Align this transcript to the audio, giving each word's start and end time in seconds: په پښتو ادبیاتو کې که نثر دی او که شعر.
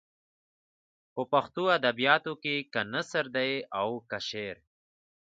په 1.13 1.21
پښتو 1.31 1.63
ادبیاتو 1.77 2.33
کې 2.43 2.55
که 2.73 2.81
نثر 2.93 3.25
دی 3.35 3.51
او 3.79 3.89
که 4.09 4.19
شعر. 4.29 4.57